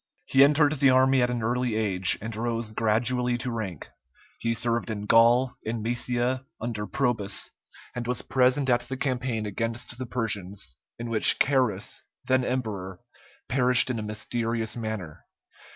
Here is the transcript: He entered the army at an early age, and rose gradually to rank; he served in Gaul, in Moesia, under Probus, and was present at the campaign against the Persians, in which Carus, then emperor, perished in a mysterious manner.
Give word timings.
He 0.25 0.43
entered 0.43 0.71
the 0.73 0.89
army 0.89 1.21
at 1.21 1.29
an 1.29 1.43
early 1.43 1.75
age, 1.75 2.17
and 2.21 2.35
rose 2.35 2.71
gradually 2.71 3.37
to 3.37 3.51
rank; 3.51 3.91
he 4.39 4.55
served 4.55 4.89
in 4.89 5.05
Gaul, 5.05 5.53
in 5.61 5.83
Moesia, 5.83 6.43
under 6.59 6.87
Probus, 6.87 7.51
and 7.93 8.07
was 8.07 8.23
present 8.23 8.67
at 8.67 8.79
the 8.81 8.97
campaign 8.97 9.45
against 9.45 9.99
the 9.99 10.07
Persians, 10.07 10.75
in 10.97 11.11
which 11.11 11.37
Carus, 11.37 12.01
then 12.25 12.43
emperor, 12.43 12.99
perished 13.47 13.91
in 13.91 13.99
a 13.99 14.01
mysterious 14.01 14.75
manner. 14.75 15.23